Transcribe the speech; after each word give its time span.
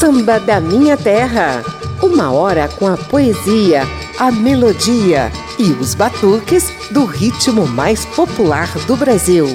Samba 0.00 0.40
da 0.40 0.62
Minha 0.62 0.96
Terra. 0.96 1.62
Uma 2.02 2.32
hora 2.32 2.68
com 2.68 2.86
a 2.86 2.96
poesia, 2.96 3.82
a 4.18 4.32
melodia 4.32 5.30
e 5.58 5.72
os 5.72 5.94
batuques 5.94 6.72
do 6.90 7.04
ritmo 7.04 7.66
mais 7.66 8.06
popular 8.06 8.66
do 8.86 8.96
Brasil. 8.96 9.46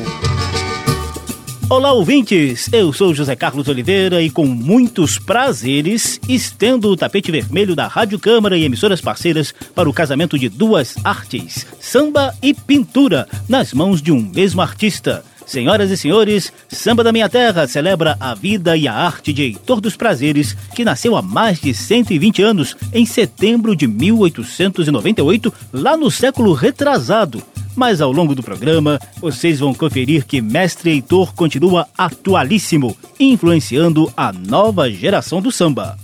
Olá, 1.68 1.94
ouvintes! 1.94 2.70
Eu 2.72 2.94
sou 2.94 3.12
José 3.12 3.36
Carlos 3.36 3.68
Oliveira 3.68 4.22
e, 4.22 4.30
com 4.30 4.46
muitos 4.46 5.18
prazeres, 5.18 6.22
estendo 6.30 6.90
o 6.90 6.96
tapete 6.96 7.32
vermelho 7.32 7.76
da 7.76 7.88
Rádio 7.88 8.20
Câmara 8.20 8.56
e 8.56 8.64
emissoras 8.64 9.02
parceiras 9.02 9.52
para 9.74 9.90
o 9.90 9.94
casamento 9.94 10.38
de 10.38 10.48
duas 10.48 10.96
artes, 11.04 11.66
samba 11.80 12.36
e 12.40 12.54
pintura, 12.54 13.28
nas 13.50 13.74
mãos 13.74 14.00
de 14.00 14.12
um 14.12 14.22
mesmo 14.22 14.62
artista. 14.62 15.26
Senhoras 15.46 15.92
e 15.92 15.98
senhores, 15.98 16.52
Samba 16.68 17.04
da 17.04 17.12
Minha 17.12 17.30
Terra 17.30 17.68
celebra 17.68 18.18
a 18.20 18.34
vida 18.34 18.76
e 18.76 18.88
a 18.88 18.94
arte 18.94 19.32
de 19.32 19.44
Heitor 19.44 19.80
dos 19.80 19.96
Prazeres, 19.96 20.58
que 20.76 20.84
nasceu 20.84 21.16
há 21.16 21.22
mais 21.22 21.60
de 21.60 21.74
120 21.74 22.42
anos, 22.42 22.76
em 22.94 23.06
setembro 23.06 23.76
de 23.76 23.88
1898, 23.88 25.54
lá 25.72 25.96
no 25.96 26.10
século 26.10 26.54
retrasado. 26.54 27.44
Mas 27.76 28.02
ao 28.02 28.12
longo 28.12 28.34
do 28.34 28.42
programa, 28.42 29.00
vocês 29.20 29.60
vão 29.60 29.74
conferir 29.74 30.26
que 30.26 30.42
Mestre 30.42 30.92
Heitor 30.92 31.34
continua 31.34 31.88
atualíssimo, 31.98 32.98
influenciando 33.20 34.12
a 34.16 34.32
nova 34.32 34.90
geração 34.90 35.42
do 35.42 35.52
samba. 35.52 35.98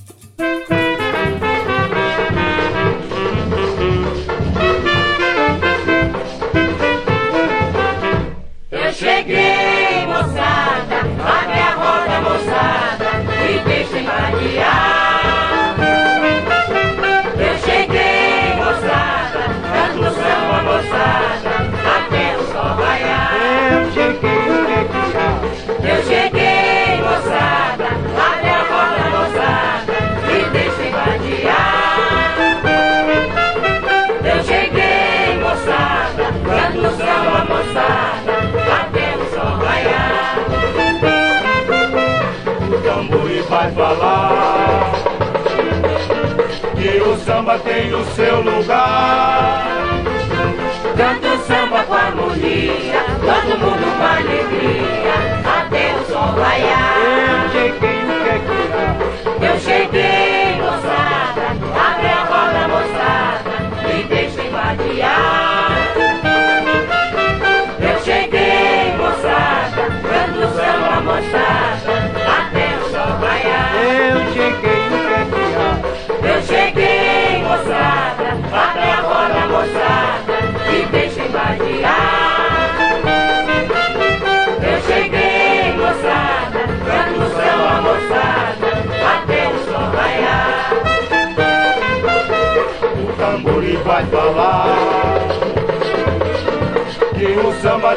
Yeah. 14.41 14.80
Falar 43.69 44.91
que 46.75 47.01
o 47.01 47.15
samba 47.17 47.59
tem 47.59 47.93
o 47.93 48.03
seu 48.15 48.41
lugar. 48.41 49.67
Canta 50.97 51.27
o 51.27 51.37
samba 51.45 51.83
com 51.83 51.93
harmonia, 51.93 53.03
todo 53.19 53.59
mundo 53.59 53.97
com 53.97 54.03
alegria, 54.03 55.13
até 55.45 55.95
o 55.95 56.05
sol 56.05 56.41
raiar. 56.41 57.90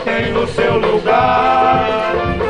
O 0.04 0.06
samba 0.06 0.10
tem 0.10 0.36
o 0.36 0.46
seu 0.46 0.78
lugar 0.78 2.44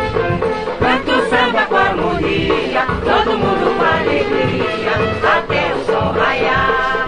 harmonia, 1.95 2.87
todo 2.87 3.39
mundo 3.39 3.77
com 3.77 3.85
alegria, 3.85 4.93
até 5.37 5.75
o 5.75 5.85
sol 5.87 6.13
raiar. 6.13 7.07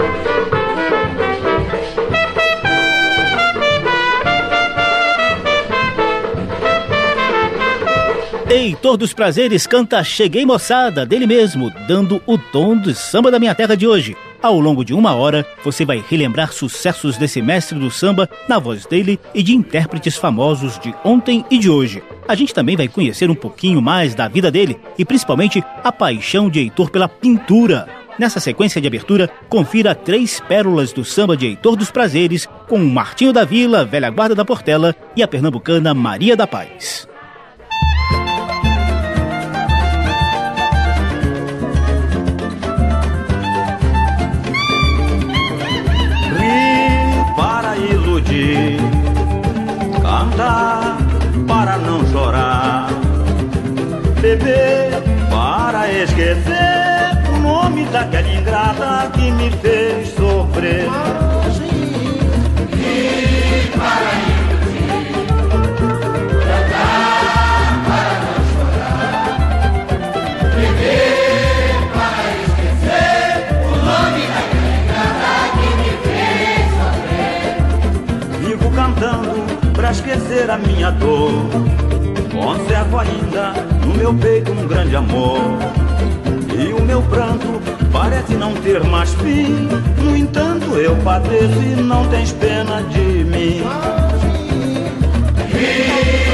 Heitor 8.48 8.96
dos 8.96 9.12
Prazeres 9.12 9.66
canta 9.66 10.02
Cheguei 10.04 10.46
Moçada, 10.46 11.04
dele 11.04 11.26
mesmo, 11.26 11.70
dando 11.86 12.22
o 12.26 12.38
tom 12.38 12.76
do 12.76 12.94
samba 12.94 13.30
da 13.30 13.38
minha 13.38 13.54
terra 13.54 13.76
de 13.76 13.86
hoje. 13.86 14.16
Ao 14.46 14.60
longo 14.60 14.84
de 14.84 14.94
uma 14.94 15.12
hora, 15.12 15.44
você 15.64 15.84
vai 15.84 16.04
relembrar 16.08 16.52
sucessos 16.52 17.16
desse 17.18 17.42
mestre 17.42 17.76
do 17.76 17.90
samba 17.90 18.30
na 18.48 18.60
voz 18.60 18.86
dele 18.86 19.18
e 19.34 19.42
de 19.42 19.52
intérpretes 19.52 20.16
famosos 20.16 20.78
de 20.78 20.94
ontem 21.04 21.44
e 21.50 21.58
de 21.58 21.68
hoje. 21.68 22.00
A 22.28 22.34
gente 22.36 22.54
também 22.54 22.76
vai 22.76 22.86
conhecer 22.86 23.28
um 23.28 23.34
pouquinho 23.34 23.82
mais 23.82 24.14
da 24.14 24.28
vida 24.28 24.48
dele 24.48 24.78
e 24.96 25.04
principalmente 25.04 25.64
a 25.82 25.90
paixão 25.90 26.48
de 26.48 26.60
Heitor 26.60 26.90
pela 26.92 27.08
pintura. 27.08 27.88
Nessa 28.20 28.38
sequência 28.38 28.80
de 28.80 28.86
abertura, 28.86 29.28
confira 29.48 29.96
três 29.96 30.38
pérolas 30.38 30.92
do 30.92 31.04
samba 31.04 31.36
de 31.36 31.46
Heitor 31.46 31.74
dos 31.74 31.90
Prazeres 31.90 32.48
com 32.68 32.78
Martinho 32.78 33.32
da 33.32 33.44
Vila, 33.44 33.84
Velha 33.84 34.10
Guarda 34.10 34.36
da 34.36 34.44
Portela 34.44 34.94
e 35.16 35.24
a 35.24 35.26
pernambucana 35.26 35.92
Maria 35.92 36.36
da 36.36 36.46
Paz. 36.46 37.08
Cantar 50.02 50.98
para 51.46 51.76
não 51.78 52.06
chorar, 52.06 52.88
beber 54.20 54.90
para 55.30 55.90
esquecer 55.92 57.16
o 57.34 57.38
nome 57.38 57.84
daquela 57.86 58.28
ingrata 58.28 59.10
que 59.14 59.30
me 59.32 59.50
fez 59.50 60.08
sofrer. 60.14 60.86
Meu 84.06 84.14
peito 84.14 84.52
um 84.52 84.68
grande 84.68 84.94
amor. 84.94 85.40
E 86.56 86.72
o 86.72 86.80
meu 86.84 87.02
pranto 87.02 87.60
parece 87.92 88.34
não 88.34 88.54
ter 88.54 88.84
mais 88.84 89.12
fim. 89.14 89.68
No 90.00 90.16
entanto, 90.16 90.76
eu 90.76 90.94
padeço 90.98 91.60
e 91.60 91.82
não 91.82 92.06
tens 92.08 92.30
pena 92.32 92.82
de 92.84 93.24
mim. 93.24 93.62
E 95.52 96.25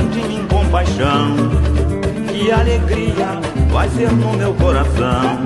de 0.00 0.22
mim 0.22 0.46
compaixão, 0.48 1.36
que 2.28 2.50
alegria 2.50 3.40
vai 3.70 3.88
ser 3.90 4.10
no 4.12 4.32
meu 4.34 4.54
coração. 4.54 5.38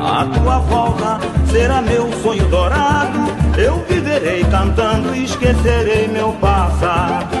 A 0.00 0.24
tua 0.26 0.58
volta 0.58 1.18
será 1.50 1.82
meu 1.82 2.10
sonho 2.22 2.46
dourado. 2.48 3.18
Eu 3.56 3.84
viverei 3.88 4.44
cantando 4.44 5.14
e 5.14 5.24
esquecerei 5.24 6.08
meu 6.08 6.32
passado. 6.34 7.39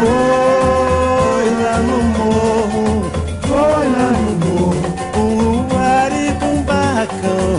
Foi 0.00 1.46
lá 1.62 1.78
no 1.78 2.02
morro 2.18 3.10
Foi 3.42 3.84
lá 3.88 4.08
no 4.12 4.32
morro 4.46 4.84
Um 5.16 5.28
luar 5.40 6.10
e 6.12 6.30
um 6.44 6.62
barracão 6.62 7.52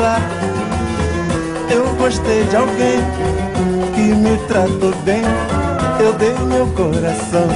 Lá 0.00 0.18
eu 1.72 1.86
gostei 1.94 2.42
de 2.44 2.56
alguém 2.56 2.98
que 3.94 4.00
me 4.00 4.36
tratou 4.48 4.92
bem. 5.04 5.22
Eu 6.00 6.12
dei 6.14 6.34
meu 6.34 6.66
coração. 6.68 7.48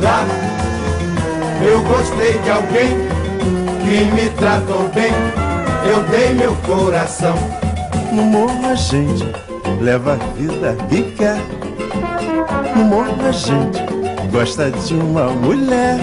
Lá 0.00 0.24
eu 1.60 1.82
gostei 1.82 2.38
de 2.38 2.50
alguém 2.50 3.08
que 3.82 4.04
me 4.14 4.30
tratou 4.30 4.88
bem. 4.90 5.12
Eu 5.84 6.04
dei 6.04 6.32
meu 6.34 6.54
coração. 6.56 7.34
No 8.12 8.22
morro 8.22 8.66
a 8.70 8.74
gente 8.76 9.26
leva 9.80 10.12
a 10.12 10.16
vida 10.34 10.76
quer. 11.16 11.38
No 12.76 12.84
morro 12.84 13.28
gente 13.32 13.82
gosta 14.30 14.70
de 14.70 14.94
uma 14.94 15.28
mulher. 15.28 15.98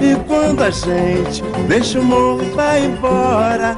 E 0.00 0.14
quando 0.26 0.62
a 0.62 0.70
gente 0.70 1.42
deixa 1.68 1.98
o 1.98 2.04
morro 2.04 2.44
vai 2.54 2.84
embora, 2.84 3.76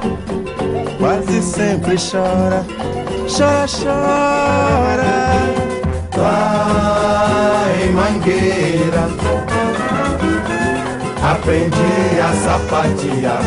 quase 0.97 1.41
sempre 1.41 1.95
chora, 1.95 2.65
chora, 3.27 3.65
chora. 6.11 6.49
Em 7.81 7.91
Mangueira 7.93 9.09
aprendi 11.31 12.19
a 12.21 12.33
sapatear. 12.33 13.41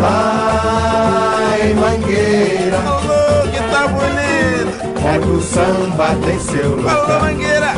Lá 0.00 0.43
é 5.06 5.18
que 5.18 5.28
o 5.28 5.40
samba 5.40 6.16
tem 6.24 6.38
seu 6.38 6.76
lugar. 6.76 7.20
mangueira. 7.20 7.74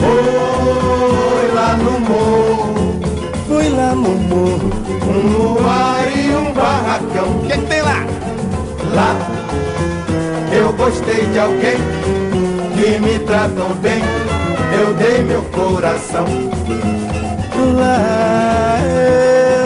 Foi 0.00 1.54
lá 1.54 1.76
no 1.76 2.00
morro, 2.00 3.00
Fui 3.46 3.68
lá 3.68 3.94
no 3.94 4.10
morro. 4.10 4.70
um 5.02 5.28
luar 5.32 6.04
e 6.16 6.34
um 6.34 6.52
barracão. 6.52 7.28
O 7.36 7.46
que, 7.46 7.58
que 7.58 7.66
tem 7.66 7.82
lá? 7.82 8.04
Lá 8.94 9.14
eu 10.52 10.72
gostei 10.72 11.26
de 11.26 11.38
alguém 11.38 11.76
que 12.74 12.98
me 12.98 13.18
tratou 13.20 13.74
bem. 13.82 14.02
Eu 14.78 14.94
dei 14.94 15.22
meu 15.22 15.42
coração. 15.42 16.24
Lá 17.76 18.78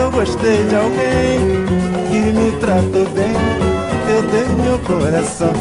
eu 0.01 0.11
gostei 0.11 0.63
de 0.65 0.75
alguém 0.75 1.65
que 2.09 2.19
me 2.37 2.51
tratou 2.59 3.05
bem. 3.13 3.35
Eu 4.09 4.21
dei 4.23 4.47
meu 4.63 4.79
coração. 4.79 5.53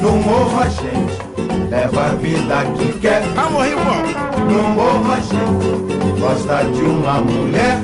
No 0.00 0.12
morro 0.12 0.62
a 0.62 0.68
gente 0.68 1.18
leva 1.68 2.06
a 2.06 2.14
vida 2.14 2.64
que 2.76 2.98
quer. 3.00 3.22
Ah, 3.36 3.50
morri 3.50 3.74
bom. 3.74 4.02
No 4.50 4.62
morro 4.70 5.12
a 5.12 5.20
gente 5.20 6.20
gosta 6.20 6.64
de 6.64 6.82
uma 6.82 7.20
mulher. 7.20 7.78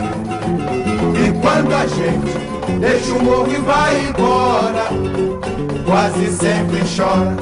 E 1.14 1.32
quando 1.40 1.74
a 1.74 1.86
gente 1.86 2.78
deixa 2.80 3.12
o 3.12 3.22
morro 3.22 3.52
e 3.52 3.56
vai 3.56 4.08
embora, 4.08 4.86
quase 5.84 6.26
sempre 6.32 6.82
chora, 6.96 7.36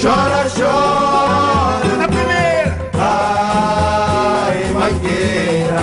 chora, 0.00 0.46
chora. 0.56 1.96
Na 1.96 2.08
primeira. 2.08 2.46
Ai, 2.98 4.64
mangueira, 4.72 5.82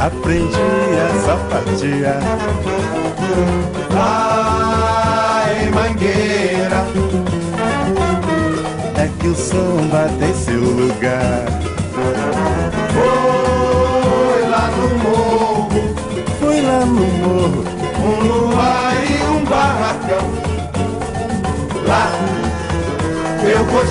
Aprendi 0.00 0.56
a 0.96 1.08
sapatear. 1.26 2.20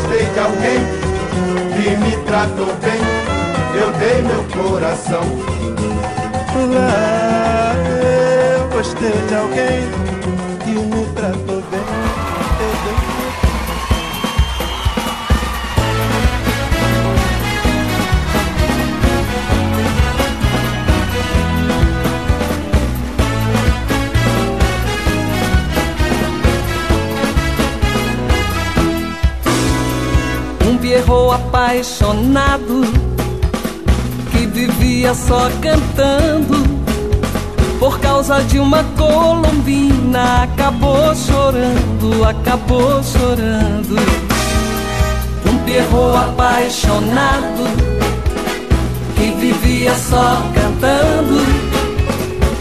Gostei 0.09 0.25
de 0.25 0.39
alguém 0.39 0.79
que 1.75 1.89
me 1.97 2.25
tratou 2.25 2.65
bem, 2.81 2.99
eu 3.79 3.91
dei 3.99 4.21
meu 4.23 4.43
coração. 4.63 5.21
Lá 6.73 7.75
eu 8.57 8.67
gostei 8.69 9.11
de 9.27 9.35
alguém 9.35 10.18
Pierrot 31.09 31.31
apaixonado 31.33 32.83
que 34.31 34.45
vivia 34.45 35.11
só 35.15 35.49
cantando. 35.59 36.63
Por 37.79 37.99
causa 37.99 38.43
de 38.43 38.59
uma 38.59 38.83
colombina, 38.95 40.43
acabou 40.43 41.15
chorando, 41.15 42.23
acabou 42.23 43.01
chorando. 43.03 43.95
Um 45.47 45.57
pierrot 45.65 46.15
apaixonado 46.15 47.63
que 49.15 49.31
vivia 49.31 49.95
só 49.95 50.43
cantando. 50.53 51.43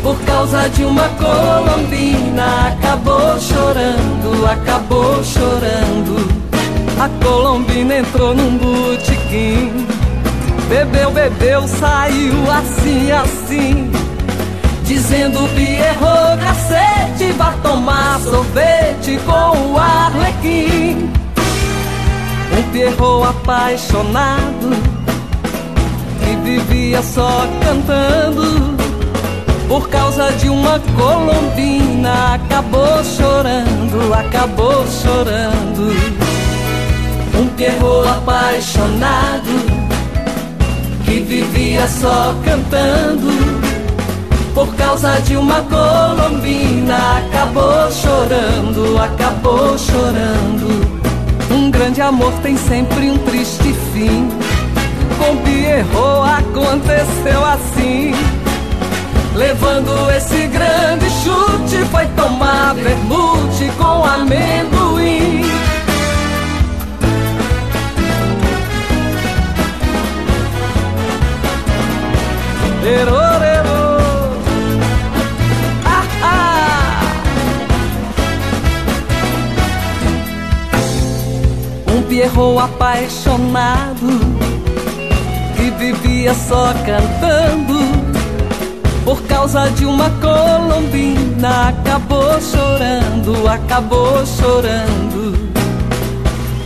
Por 0.03 0.19
causa 0.21 0.71
de 0.71 0.85
uma 0.85 1.09
colombina, 1.11 2.69
acabou 2.69 3.39
chorando, 3.39 4.47
acabou 4.47 5.23
chorando. 5.23 6.48
A 7.01 7.09
colombina 7.25 7.99
entrou 7.99 8.35
num 8.35 8.59
botequim. 8.59 9.87
Bebeu, 10.69 11.13
bebeu, 11.13 11.69
saiu 11.69 12.35
assim, 12.51 13.11
assim. 13.13 13.93
Dizendo 14.83 15.39
Pierrot, 15.55 16.43
cacete 16.43 17.33
Vá 17.33 17.53
tomar 17.63 18.19
sorvete 18.21 19.19
com 19.25 19.73
o 19.73 19.79
arlequim. 19.79 21.11
Um 22.57 22.73
Pierrot 22.73 23.29
apaixonado 23.29 24.71
Que 26.21 26.37
vivia 26.43 27.01
só 27.03 27.47
cantando. 27.63 28.77
Por 29.69 29.89
causa 29.91 30.33
de 30.33 30.49
uma 30.49 30.81
colombina, 30.97 32.35
acabou 32.35 33.05
chorando, 33.05 34.15
acabou 34.15 34.85
chorando. 34.87 36.38
Um 37.39 37.47
Pierrot 37.51 38.09
apaixonado 38.09 39.49
que 41.05 41.21
vivia 41.21 41.87
só 41.87 42.35
cantando. 42.45 43.29
Por 44.53 44.75
causa 44.75 45.21
de 45.21 45.37
uma 45.37 45.63
colombina, 45.63 47.19
acabou 47.19 47.93
chorando, 47.93 49.01
acabou 49.01 49.79
chorando. 49.79 50.99
Um 51.49 51.71
grande 51.71 52.03
amor 52.03 52.33
tem 52.43 52.57
sempre 52.57 53.09
um 53.09 53.19
triste 53.19 53.73
fim. 53.93 54.29
Com 55.17 55.37
Pierrot 55.45 56.29
aconteceu 56.41 57.45
assim. 57.45 58.13
Levando 59.37 60.11
esse 60.11 60.49
grande 60.49 61.09
chute, 61.23 61.85
foi 61.93 62.07
tomar 62.17 62.75
vermute 62.75 63.71
com 63.79 64.05
amendoim. 64.05 65.48
Erô, 72.85 73.21
erô. 73.43 73.99
Ah, 75.85 76.05
ah. 76.23 77.01
Um 81.93 82.03
Pierrot 82.03 82.59
apaixonado 82.59 84.09
que 85.57 85.71
vivia 85.73 86.35
só 86.35 86.73
cantando. 86.87 87.79
por 89.05 89.23
causa 89.23 89.71
de 89.71 89.87
uma 89.87 90.11
colombina 90.21 91.69
acabou 91.71 92.39
chorando, 92.41 93.49
acabou 93.49 94.27
chorando. 94.27 95.49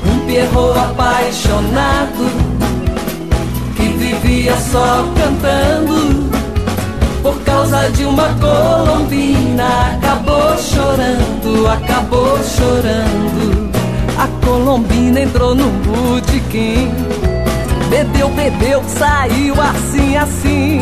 Um 0.04 0.26
pierrot 0.26 0.76
apaixonado 0.76 2.41
vivia 4.22 4.56
só 4.56 5.04
cantando 5.16 6.30
por 7.22 7.38
causa 7.42 7.90
de 7.90 8.04
uma 8.04 8.28
colombina 8.34 9.96
acabou 9.96 10.56
chorando, 10.58 11.68
acabou 11.68 12.38
chorando. 12.44 13.70
A 14.18 14.28
colombina 14.44 15.20
entrou 15.20 15.54
no 15.54 15.68
botequim, 15.70 16.90
bebeu, 17.88 18.28
bebeu, 18.30 18.82
saiu 18.86 19.54
assim, 19.60 20.16
assim 20.16 20.80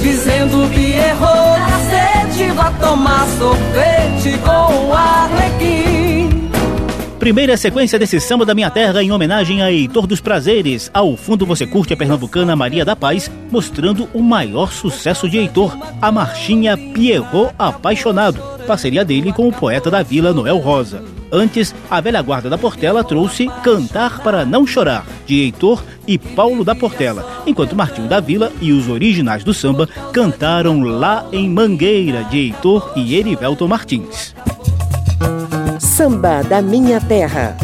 dizendo 0.00 0.70
que 0.70 0.92
errou 0.92 1.58
na 1.58 1.78
sede, 1.90 2.50
vá 2.52 2.70
tomar 2.80 3.26
sorvete 3.38 4.38
com 4.38 4.86
o 4.86 4.92
arlequim. 4.94 6.47
Primeira 7.18 7.56
sequência 7.56 7.98
desse 7.98 8.20
samba 8.20 8.46
da 8.46 8.54
minha 8.54 8.70
terra 8.70 9.02
em 9.02 9.10
homenagem 9.10 9.60
a 9.60 9.72
Heitor 9.72 10.06
dos 10.06 10.20
Prazeres. 10.20 10.88
Ao 10.94 11.16
fundo 11.16 11.44
você 11.44 11.66
curte 11.66 11.92
a 11.92 11.96
pernambucana 11.96 12.54
Maria 12.54 12.84
da 12.84 12.94
Paz, 12.94 13.28
mostrando 13.50 14.08
o 14.14 14.22
maior 14.22 14.72
sucesso 14.72 15.28
de 15.28 15.36
Heitor, 15.36 15.76
a 16.00 16.12
marchinha 16.12 16.76
Pierrot 16.76 17.52
Apaixonado, 17.58 18.40
parceria 18.68 19.04
dele 19.04 19.32
com 19.32 19.48
o 19.48 19.52
poeta 19.52 19.90
da 19.90 20.00
vila 20.00 20.32
Noel 20.32 20.58
Rosa. 20.58 21.02
Antes, 21.30 21.74
a 21.90 22.00
velha 22.00 22.22
guarda 22.22 22.48
da 22.48 22.56
Portela 22.56 23.02
trouxe 23.02 23.48
Cantar 23.62 24.20
para 24.20 24.44
Não 24.44 24.66
Chorar, 24.66 25.04
de 25.26 25.40
Heitor 25.40 25.82
e 26.06 26.16
Paulo 26.16 26.64
da 26.64 26.74
Portela, 26.74 27.42
enquanto 27.46 27.76
Martinho 27.76 28.08
da 28.08 28.20
Vila 28.20 28.50
e 28.62 28.72
os 28.72 28.88
originais 28.88 29.44
do 29.44 29.52
samba 29.52 29.86
cantaram 30.12 30.80
Lá 30.80 31.26
em 31.32 31.50
Mangueira, 31.50 32.24
de 32.24 32.38
Heitor 32.38 32.92
e 32.96 33.14
Erivelton 33.14 33.68
Martins. 33.68 34.34
Samba 35.98 36.44
da 36.44 36.62
Minha 36.62 37.00
Terra. 37.00 37.56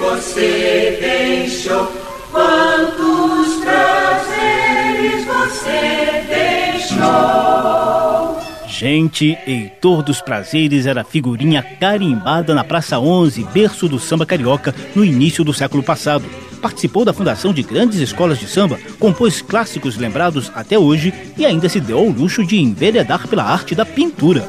Você 0.00 0.98
deixou? 1.00 1.92
Quantos 2.32 3.54
prazeres 3.62 5.24
você 5.24 6.24
deixou? 6.26 7.06
Gente, 8.66 9.38
Heitor 9.46 10.02
dos 10.02 10.20
Prazeres 10.20 10.86
era 10.86 11.04
figurinha 11.04 11.62
carimbada 11.62 12.52
na 12.52 12.64
Praça 12.64 12.98
11, 12.98 13.44
berço 13.44 13.88
do 13.88 14.00
samba 14.00 14.26
carioca, 14.26 14.74
no 14.92 15.04
início 15.04 15.44
do 15.44 15.54
século 15.54 15.84
passado. 15.84 16.24
Participou 16.64 17.04
da 17.04 17.12
fundação 17.12 17.52
de 17.52 17.62
grandes 17.62 18.00
escolas 18.00 18.38
de 18.38 18.46
samba, 18.46 18.78
compôs 18.98 19.42
clássicos 19.42 19.98
lembrados 19.98 20.50
até 20.54 20.78
hoje 20.78 21.12
e 21.36 21.44
ainda 21.44 21.68
se 21.68 21.78
deu 21.78 21.98
ao 21.98 22.06
luxo 22.06 22.42
de 22.42 22.56
enveredar 22.56 23.28
pela 23.28 23.44
arte 23.44 23.74
da 23.74 23.84
pintura. 23.84 24.48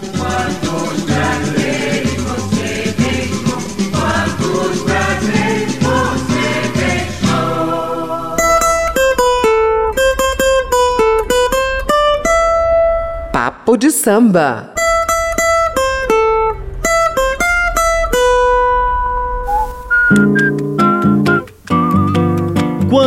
Papo 13.34 13.76
de 13.76 13.92
samba. 13.92 14.75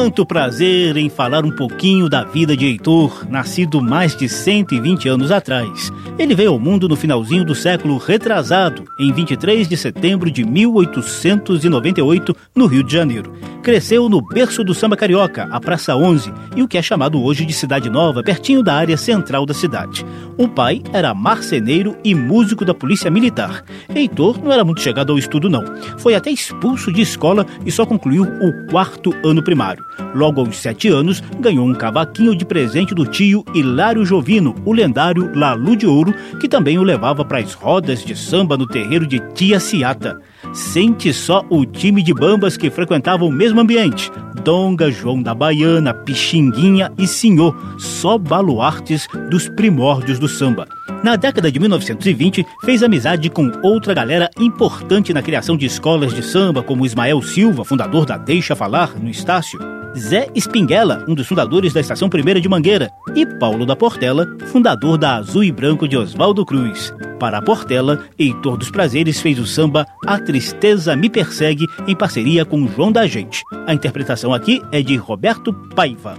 Quanto 0.09 0.25
prazer 0.25 0.97
em 0.97 1.11
falar 1.11 1.45
um 1.45 1.51
pouquinho 1.51 2.09
da 2.09 2.25
vida 2.25 2.57
de 2.57 2.65
Heitor, 2.65 3.27
nascido 3.29 3.83
mais 3.83 4.17
de 4.17 4.27
120 4.27 5.07
anos 5.07 5.31
atrás. 5.31 5.93
Ele 6.19 6.35
veio 6.35 6.53
ao 6.53 6.59
mundo 6.59 6.89
no 6.89 6.97
finalzinho 6.97 7.45
do 7.45 7.55
século 7.55 7.99
retrasado, 7.99 8.87
em 8.99 9.13
23 9.13 9.69
de 9.69 9.77
setembro 9.77 10.31
de 10.31 10.45
1898, 10.45 12.35
no 12.57 12.65
Rio 12.65 12.83
de 12.83 12.91
Janeiro. 12.91 13.35
Cresceu 13.63 14.09
no 14.09 14.23
berço 14.23 14.65
do 14.65 14.73
samba 14.73 14.97
carioca, 14.97 15.47
a 15.51 15.61
Praça 15.61 15.95
11, 15.95 16.33
e 16.57 16.63
o 16.63 16.69
que 16.69 16.79
é 16.79 16.83
chamado 16.83 17.23
hoje 17.23 17.45
de 17.45 17.53
Cidade 17.53 17.91
Nova, 17.91 18.23
pertinho 18.23 18.63
da 18.63 18.75
área 18.75 18.97
central 18.97 19.45
da 19.45 19.53
cidade. 19.53 20.07
O 20.39 20.49
pai 20.49 20.83
era 20.91 21.13
marceneiro 21.13 21.95
e 22.03 22.15
músico 22.15 22.65
da 22.65 22.73
Polícia 22.73 23.11
Militar. 23.11 23.63
Heitor 23.95 24.43
não 24.43 24.53
era 24.53 24.65
muito 24.65 24.81
chegado 24.81 25.13
ao 25.13 25.19
estudo, 25.19 25.51
não. 25.51 25.65
Foi 25.99 26.15
até 26.15 26.31
expulso 26.31 26.91
de 26.91 27.03
escola 27.03 27.45
e 27.67 27.71
só 27.71 27.85
concluiu 27.85 28.23
o 28.23 28.71
quarto 28.71 29.13
ano 29.23 29.43
primário. 29.43 29.85
Logo 30.15 30.41
aos 30.41 30.57
sete 30.57 30.89
anos, 30.89 31.23
ganhou 31.41 31.67
um 31.67 31.75
cavaquinho 31.75 32.35
de 32.35 32.45
presente 32.45 32.95
do 32.95 33.05
tio 33.05 33.45
Hilário 33.55 34.05
Jovino, 34.05 34.55
o 34.65 34.73
lendário 34.73 35.31
Lalu 35.35 35.77
de 35.77 35.87
Ouro, 35.87 36.15
que 36.41 36.49
também 36.49 36.79
o 36.79 36.83
levava 36.83 37.25
para 37.25 37.39
as 37.39 37.53
rodas 37.55 38.05
de 38.05 38.17
samba 38.17 38.57
no 38.57 38.67
terreiro 38.67 39.07
de 39.07 39.21
Tia 39.35 39.61
Ciata. 39.61 40.21
Sente 40.53 41.13
só 41.13 41.45
o 41.51 41.65
time 41.65 42.03
de 42.03 42.15
bambas 42.15 42.57
que 42.57 42.71
frequentavam 42.71 43.29
o 43.29 43.33
mesmo 43.33 43.61
ambiente. 43.61 44.11
Donga, 44.45 44.91
João 44.91 45.23
da 45.23 45.35
Baiana, 45.35 45.93
Pixinguinha 45.93 46.91
e 46.97 47.07
Senhor, 47.07 47.55
só 47.79 48.17
baluartes 48.17 49.07
dos 49.31 49.49
primórdios 49.49 50.19
do 50.19 50.29
samba. 50.29 50.67
Na 51.03 51.17
década 51.17 51.51
de 51.53 51.61
1920, 51.61 52.45
fez 52.65 52.83
amizade 52.83 53.31
com 53.31 53.53
outra 53.63 53.95
galera 53.95 54.29
importante 54.39 55.13
na 55.13 55.23
criação 55.23 55.57
de 55.57 55.67
escolas 55.67 56.13
de 56.13 56.23
samba, 56.23 56.63
como 56.63 56.85
Ismael 56.85 57.23
Silva, 57.23 57.65
fundador 57.65 58.05
da 58.05 58.17
Deixa 58.17 58.57
Falar, 58.57 58.99
no 58.99 59.09
Estácio, 59.09 59.61
Zé 59.97 60.29
Espinguela, 60.35 61.05
um 61.09 61.15
dos 61.15 61.27
fundadores 61.27 61.73
da 61.73 61.81
Estação 61.81 62.09
Primeira 62.09 62.41
de 62.41 62.49
Mangueira, 62.49 62.91
e 63.15 63.27
Paulo 63.39 63.65
da 63.67 63.77
Portela, 63.77 64.27
fundador 64.47 64.99
da 64.99 65.17
Azul 65.17 65.45
e 65.45 65.53
Branco 65.53 65.87
de 65.89 65.97
Oswaldo 65.97 66.45
Cruz. 66.45 66.93
Para 67.19 67.39
a 67.39 67.43
Portela, 67.43 68.05
Heitor 68.19 68.57
dos 68.57 68.71
Prazeres 68.71 69.21
fez 69.21 69.39
o 69.39 69.47
samba 69.47 69.85
A 70.07 70.19
Tristeza 70.19 70.95
Me 70.95 71.11
Persegue 71.11 71.67
em 71.87 71.97
parceria 71.97 72.45
com 72.45 72.69
João 72.69 72.93
da 72.93 73.07
Gente. 73.07 73.43
A 73.67 73.75
interpretação 73.75 74.33
aqui 74.33 74.63
é 74.71 74.83
de 74.83 74.97
Roberto 74.97 75.53
Paiva. 75.75 76.15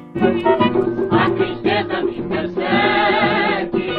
A 1.12 1.30
tristeza 1.32 2.02
me 2.02 2.22
persegue, 2.24 3.90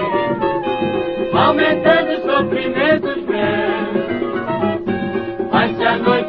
aumentando 1.33 2.12
os 2.12 2.23
sofrimentos 2.23 3.17
meus. 3.27 4.11
Vai-se 5.50 5.83
a 5.83 5.99
noite 5.99 6.20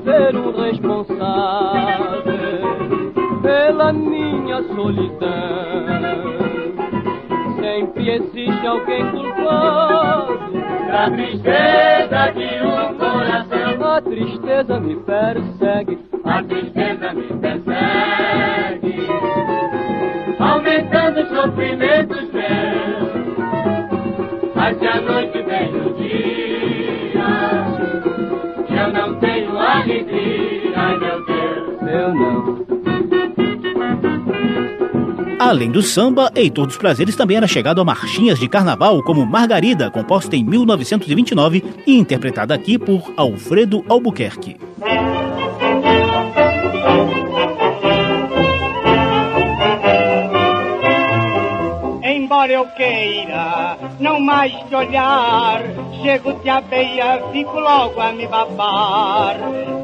Haver 0.00 0.34
um 0.34 0.50
responsável 0.62 2.22
pela 3.42 3.92
minha 3.92 4.62
solidão. 4.62 5.28
Sempre 7.60 8.10
existe 8.14 8.66
alguém 8.66 9.10
culpado. 9.10 10.40
Da 10.90 11.10
tristeza 11.10 12.32
de 12.34 12.66
um 12.66 12.94
coração, 12.94 13.84
A 13.94 14.00
tristeza 14.00 14.80
me 14.80 14.96
persegue. 14.96 15.98
a 16.24 16.42
tristeza 16.42 17.12
me 17.12 17.26
persegue, 17.38 19.06
aumentando 20.38 21.20
os 21.20 21.28
sofrimentos 21.28 22.09
Além 35.50 35.68
do 35.68 35.82
samba, 35.82 36.30
Heitor 36.36 36.64
dos 36.64 36.76
Prazeres 36.76 37.16
também 37.16 37.36
era 37.36 37.48
chegado 37.48 37.80
a 37.80 37.84
marchinhas 37.84 38.38
de 38.38 38.48
carnaval 38.48 39.02
como 39.02 39.26
Margarida, 39.26 39.90
composta 39.90 40.36
em 40.36 40.44
1929 40.44 41.64
e 41.84 41.98
interpretada 41.98 42.54
aqui 42.54 42.78
por 42.78 43.12
Alfredo 43.16 43.84
Albuquerque. 43.88 44.56
Embora 52.04 52.52
eu 52.52 52.66
queira 52.68 53.76
não 53.98 54.20
mais 54.20 54.52
te 54.68 54.74
olhar, 54.76 55.64
chego-te 56.00 56.48
à 56.48 56.60
beira, 56.60 57.24
fico 57.32 57.58
logo 57.58 58.00
a 58.00 58.12
me 58.12 58.28
babar. 58.28 59.36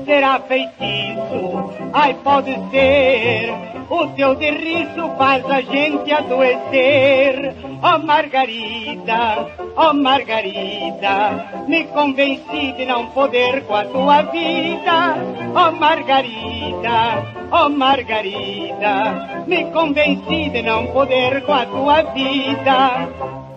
será 0.04 0.38
feitiço, 0.38 1.72
ai 1.92 2.14
pode 2.22 2.54
ser. 2.70 3.75
O 3.88 4.08
teu 4.08 4.34
derriço 4.34 5.10
faz 5.16 5.44
a 5.48 5.60
gente 5.60 6.10
adoecer. 6.12 7.54
Oh 7.82 7.98
Margarida, 8.04 9.48
oh 9.76 9.92
Margarida, 9.92 11.64
me 11.68 11.84
convenci 11.84 12.72
de 12.72 12.84
não 12.84 13.06
poder 13.06 13.62
com 13.64 13.76
a 13.76 13.84
tua 13.84 14.22
vida. 14.22 15.16
Oh 15.54 15.70
Margarida, 15.72 17.48
oh 17.52 17.68
Margarida, 17.68 19.44
me 19.46 19.70
convenci 19.70 20.50
de 20.50 20.62
não 20.62 20.88
poder 20.88 21.42
com 21.42 21.52
a 21.52 21.66
tua 21.66 22.02
vida. 22.12 23.08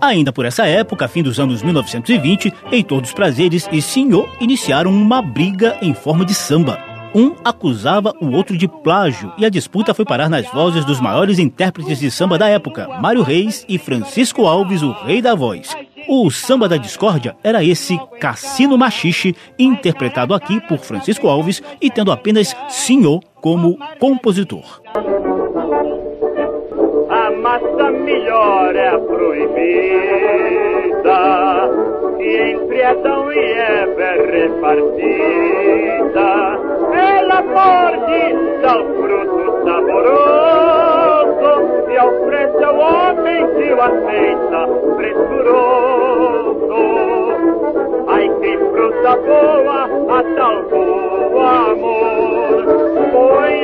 Ainda 0.01 0.31
por 0.31 0.45
essa 0.45 0.65
época, 0.65 1.07
fim 1.07 1.23
dos 1.23 1.39
anos 1.39 1.63
1920, 1.63 2.53
Heitor 2.71 3.01
dos 3.01 3.13
Prazeres 3.13 3.67
e 3.71 3.81
Senhor 3.81 4.29
iniciaram 4.39 4.91
uma 4.91 5.21
briga 5.21 5.77
em 5.81 5.93
forma 5.93 6.23
de 6.23 6.33
samba. 6.33 6.88
Um 7.13 7.33
acusava 7.43 8.13
o 8.21 8.31
outro 8.31 8.55
de 8.55 8.67
plágio 8.67 9.33
e 9.37 9.45
a 9.45 9.49
disputa 9.49 9.93
foi 9.93 10.05
parar 10.05 10.29
nas 10.29 10.45
vozes 10.51 10.85
dos 10.85 11.01
maiores 11.01 11.39
intérpretes 11.39 11.99
de 11.99 12.11
samba 12.11 12.37
da 12.37 12.47
época, 12.47 12.87
Mário 13.01 13.23
Reis 13.23 13.65
e 13.67 13.79
Francisco 13.79 14.45
Alves, 14.45 14.83
o 14.83 14.91
rei 14.91 15.21
da 15.21 15.33
voz. 15.33 15.75
O 16.07 16.29
samba 16.29 16.69
da 16.69 16.77
discórdia 16.77 17.35
era 17.43 17.63
esse 17.63 17.99
Cassino 18.19 18.77
Machixe, 18.77 19.35
interpretado 19.57 20.35
aqui 20.35 20.59
por 20.61 20.77
Francisco 20.79 21.27
Alves 21.27 21.63
e 21.81 21.89
tendo 21.89 22.11
apenas 22.11 22.55
Senhor 22.67 23.21
como 23.41 23.79
compositor. 23.99 24.81
A 27.09 27.31
massa 27.31 27.91
melhor 27.91 28.75
é 28.75 28.89
a 28.89 28.99
proibida, 28.99 29.49
que 32.17 32.37
entre 32.51 32.83
Adão 32.83 33.33
e 33.33 33.39
é 33.39 33.85
repartida. 34.31 35.59
Ela 37.19 37.41
morde, 37.41 38.21
dá 38.61 38.73
o 38.77 38.83
fruto 38.95 39.43
saboroso, 39.65 41.51
e 41.91 41.93
oferece 41.99 42.63
ao 42.63 42.77
homem 42.77 43.41
que 43.55 43.73
o 43.73 43.81
aceita 43.81 44.61
pressuroso. 44.95 46.79
Ai, 48.07 48.29
que 48.39 48.57
fruta 48.57 49.17
boa, 49.17 49.79
a 50.17 50.23
tal 50.37 50.63
boa 50.63 51.71
amor, 51.71 52.63
põe 53.11 53.58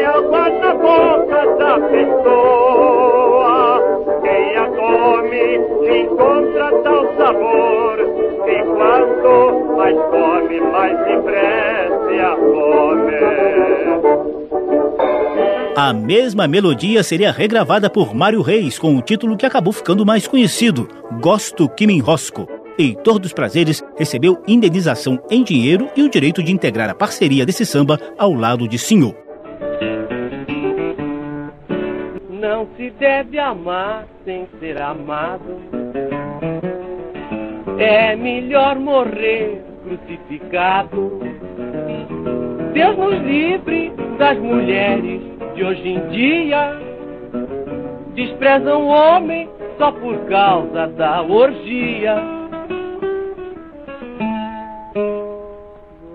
A 15.85 15.93
mesma 15.93 16.47
melodia 16.47 17.03
seria 17.03 17.31
regravada 17.31 17.91
por 17.91 18.15
Mário 18.15 18.41
Reis 18.41 18.79
com 18.79 18.97
o 18.97 19.03
título 19.03 19.37
que 19.37 19.45
acabou 19.45 19.71
ficando 19.71 20.03
mais 20.03 20.27
conhecido, 20.27 20.89
Gosto 21.21 21.69
que 21.69 21.85
me 21.85 21.93
enrosco. 21.93 22.47
Heitor 22.75 23.19
dos 23.19 23.31
Prazeres 23.31 23.83
recebeu 23.95 24.41
indenização 24.47 25.21
em 25.29 25.43
dinheiro 25.43 25.87
e 25.95 26.01
o 26.01 26.09
direito 26.09 26.41
de 26.41 26.51
integrar 26.51 26.89
a 26.89 26.95
parceria 26.95 27.45
desse 27.45 27.67
samba 27.67 27.99
ao 28.17 28.33
lado 28.33 28.67
de 28.67 28.79
Senhor. 28.79 29.15
Não 32.31 32.67
se 32.75 32.89
deve 32.89 33.37
amar 33.37 34.07
sem 34.25 34.47
ser 34.59 34.81
amado. 34.81 35.61
É 37.77 38.15
melhor 38.15 38.79
morrer 38.79 39.61
crucificado. 39.83 41.19
Deus 42.73 42.97
nos 42.97 43.21
livre 43.21 43.93
das 44.17 44.39
mulheres 44.39 45.34
de 45.55 45.63
hoje 45.63 45.87
em 45.87 46.07
dia. 46.09 46.77
Desprezam 48.13 48.83
o 48.83 48.87
homem 48.87 49.49
só 49.77 49.91
por 49.91 50.17
causa 50.25 50.87
da 50.87 51.21
orgia. 51.21 52.15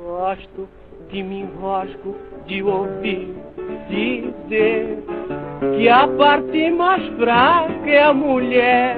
Gosto 0.04 0.68
que 1.08 1.22
me 1.22 1.40
enrosco 1.40 2.14
de 2.46 2.62
ouvir 2.62 3.34
dizer 3.88 5.02
que 5.76 5.88
a 5.88 6.06
parte 6.06 6.70
mais 6.70 7.04
fraca 7.16 7.90
é 7.90 8.02
a 8.02 8.12
mulher. 8.12 8.96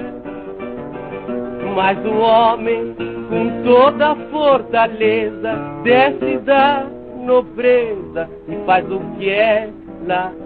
Mas 1.74 1.98
o 2.04 2.18
homem, 2.18 2.94
com 3.30 3.62
toda 3.64 4.12
a 4.12 4.16
fortaleza, 4.30 5.54
desce 5.82 6.36
da 6.38 6.86
nobreza 7.24 8.28
e 8.46 8.56
faz 8.66 8.84
o 8.90 9.00
que 9.16 9.30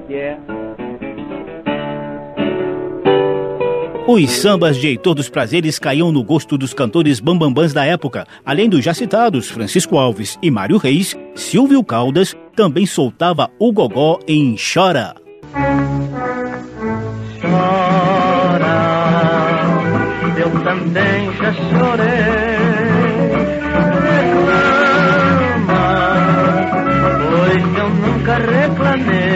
quer. 0.06 0.38
Os 4.08 4.30
sambas 4.30 4.76
de 4.76 4.86
Heitor 4.86 5.16
dos 5.16 5.28
Prazeres 5.28 5.80
caíam 5.80 6.12
no 6.12 6.22
gosto 6.22 6.56
dos 6.56 6.72
cantores 6.72 7.18
bambambãs 7.18 7.72
da 7.72 7.84
época. 7.84 8.24
Além 8.44 8.68
dos 8.68 8.84
já 8.84 8.94
citados 8.94 9.50
Francisco 9.50 9.98
Alves 9.98 10.38
e 10.40 10.48
Mário 10.48 10.76
Reis, 10.76 11.16
Silvio 11.34 11.82
Caldas 11.82 12.32
também 12.54 12.86
soltava 12.86 13.50
o 13.58 13.72
gogó 13.72 14.20
em 14.28 14.54
Chora. 14.54 15.12
Chora, 17.40 18.76
eu 20.38 20.50
também 20.62 21.32
já 21.32 21.52
chorei. 21.52 22.46
Reclama, 25.56 25.82
pois 27.28 27.64
eu 27.76 27.88
nunca 27.90 28.34
reclamei. 28.36 29.35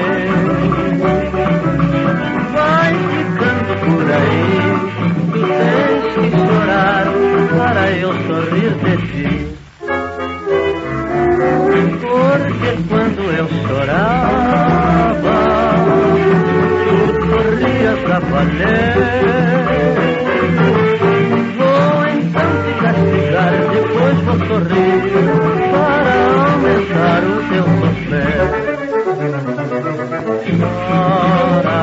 Sorrir. 9.01 9.49
Porque 12.01 12.71
quando 12.89 13.23
eu 13.33 13.49
chorava, 13.67 15.39
tu 16.85 16.97
sorrias 17.31 18.03
a 18.11 18.19
valer. 18.21 18.95
Vou 21.57 22.01
então 22.07 22.51
te 22.65 22.73
castigar, 22.81 23.53
depois 23.73 24.17
vou 24.25 24.39
sorrir 24.47 25.01
para 25.71 26.15
aumentar 26.53 27.21
o 27.25 27.29
teu 27.49 27.67
sofrer. 27.81 28.49
Chora. 30.89 31.81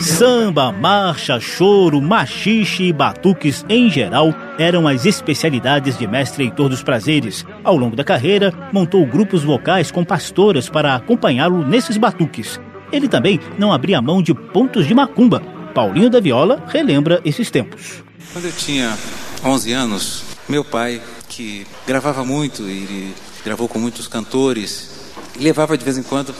Samba, 0.00 0.72
marcha, 0.72 1.38
choro, 1.38 2.00
machixe 2.00 2.84
e 2.84 2.92
batuques 2.92 3.64
em 3.68 3.88
geral 3.90 4.34
eram 4.58 4.88
as 4.88 5.06
especialidades 5.06 5.96
de 5.96 6.06
mestre 6.06 6.44
Heitor 6.44 6.68
dos 6.68 6.82
Prazeres. 6.82 7.46
Ao 7.62 7.76
longo 7.76 7.94
da 7.94 8.02
carreira, 8.02 8.52
montou 8.72 9.06
grupos 9.06 9.44
vocais 9.44 9.90
com 9.90 10.04
pastoras 10.04 10.68
para 10.68 10.96
acompanhá-lo 10.96 11.64
nesses 11.64 11.96
batuques. 11.96 12.60
Ele 12.90 13.06
também 13.08 13.38
não 13.58 13.72
abria 13.72 14.02
mão 14.02 14.20
de 14.20 14.34
pontos 14.34 14.86
de 14.86 14.94
macumba. 14.94 15.40
Paulinho 15.74 16.10
da 16.10 16.20
Viola 16.20 16.64
relembra 16.66 17.20
esses 17.24 17.50
tempos. 17.50 18.02
Quando 18.32 18.46
eu 18.46 18.52
tinha 18.52 18.96
11 19.44 19.72
anos, 19.72 20.24
meu 20.48 20.64
pai, 20.64 21.00
que 21.28 21.66
gravava 21.86 22.24
muito, 22.24 22.62
ele 22.62 23.14
gravou 23.44 23.68
com 23.68 23.78
muitos 23.78 24.08
cantores, 24.08 25.12
levava 25.38 25.78
de 25.78 25.84
vez 25.84 25.96
em 25.96 26.02
quando 26.02 26.34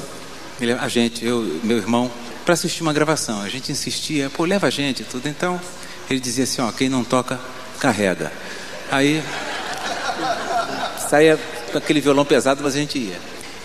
a 0.80 0.88
gente, 0.88 1.24
eu 1.24 1.44
e 1.44 1.64
meu 1.64 1.76
irmão, 1.76 2.10
para 2.44 2.54
assistir 2.54 2.82
uma 2.82 2.92
gravação. 2.92 3.40
A 3.42 3.48
gente 3.48 3.70
insistia, 3.70 4.30
pô, 4.30 4.44
leva 4.44 4.66
a 4.66 4.70
gente 4.70 5.02
e 5.02 5.04
tudo. 5.04 5.28
Então, 5.28 5.60
ele 6.10 6.18
dizia 6.18 6.44
assim, 6.44 6.60
ó, 6.60 6.72
quem 6.72 6.88
não 6.88 7.04
toca, 7.04 7.38
carrega. 7.78 8.32
Aí, 8.90 9.22
saía 11.08 11.38
aquele 11.74 12.00
violão 12.00 12.24
pesado, 12.24 12.62
mas 12.62 12.74
a 12.74 12.78
gente 12.78 12.98
ia. 12.98 13.18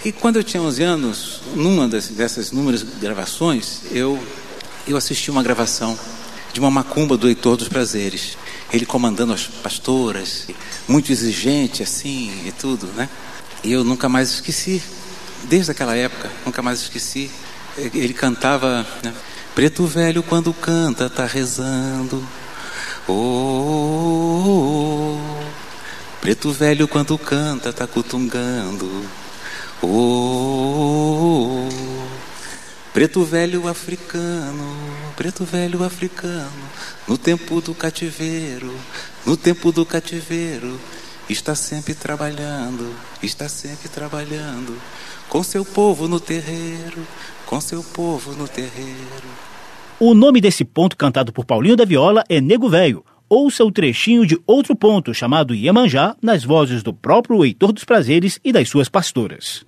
E 0.05 0.11
quando 0.11 0.37
eu 0.37 0.43
tinha 0.43 0.61
11 0.61 0.83
anos, 0.83 1.41
numa 1.55 1.87
dessas 1.87 2.49
inúmeras 2.49 2.83
gravações, 2.83 3.83
eu, 3.91 4.21
eu 4.87 4.97
assisti 4.97 5.31
uma 5.31 5.41
gravação 5.41 5.97
de 6.51 6.59
uma 6.59 6.69
macumba 6.69 7.15
do 7.15 7.27
Heitor 7.27 7.55
dos 7.55 7.69
Prazeres. 7.69 8.37
Ele 8.71 8.85
comandando 8.85 9.33
as 9.33 9.43
pastoras, 9.45 10.47
muito 10.87 11.11
exigente 11.11 11.81
assim 11.81 12.31
e 12.45 12.51
tudo, 12.51 12.87
né? 12.87 13.07
E 13.63 13.71
eu 13.71 13.83
nunca 13.83 14.09
mais 14.09 14.29
esqueci, 14.29 14.83
desde 15.45 15.71
aquela 15.71 15.95
época, 15.95 16.29
nunca 16.45 16.61
mais 16.61 16.81
esqueci. 16.81 17.31
Ele 17.77 18.13
cantava, 18.13 18.85
né? 19.01 19.13
Preto 19.55 19.85
velho 19.85 20.21
quando 20.21 20.53
canta 20.53 21.09
tá 21.09 21.25
rezando. 21.25 22.21
Oh, 23.07 23.13
oh, 23.13 25.17
oh. 25.17 25.19
Preto 26.21 26.51
velho 26.51 26.87
quando 26.87 27.17
canta 27.17 27.73
tá 27.73 27.85
cutungando. 27.85 28.89
Oh. 29.81 31.67
Preto 32.93 33.25
velho 33.25 33.67
africano, 33.67 34.77
preto 35.17 35.43
velho 35.43 35.83
africano, 35.83 36.69
no 37.07 37.17
tempo 37.17 37.59
do 37.59 37.73
cativeiro, 37.73 38.71
no 39.25 39.35
tempo 39.35 39.71
do 39.71 39.83
cativeiro, 39.83 40.79
está 41.27 41.55
sempre 41.55 41.95
trabalhando, 41.95 42.95
está 43.23 43.49
sempre 43.49 43.89
trabalhando, 43.89 44.79
com 45.27 45.41
seu 45.41 45.65
povo 45.65 46.07
no 46.07 46.19
terreiro, 46.19 47.07
com 47.47 47.59
seu 47.59 47.83
povo 47.83 48.33
no 48.33 48.47
terreiro. 48.47 49.52
O 50.05 50.13
nome 50.13 50.41
desse 50.41 50.65
ponto 50.65 50.97
cantado 50.97 51.31
por 51.31 51.45
Paulinho 51.45 51.77
da 51.77 51.85
Viola 51.85 52.25
é 52.27 52.41
Nego 52.41 52.67
Velho. 52.67 53.05
Ouça 53.29 53.63
o 53.63 53.71
trechinho 53.71 54.27
de 54.27 54.37
outro 54.45 54.75
ponto 54.75 55.13
chamado 55.13 55.55
Iemanjá 55.55 56.13
nas 56.21 56.43
vozes 56.43 56.83
do 56.83 56.93
próprio 56.93 57.45
Heitor 57.45 57.71
dos 57.71 57.85
Prazeres 57.85 58.37
e 58.43 58.51
das 58.51 58.67
suas 58.67 58.89
pastoras. 58.89 59.65